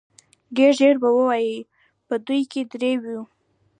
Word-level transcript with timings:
ډېر 0.55 0.71
ژر 0.79 0.95
به 1.01 1.09
ووايي 1.15 1.57
په 2.07 2.15
دوی 2.25 2.41
کې 2.51 2.61
درې 2.73 2.91
وو. 3.03 3.19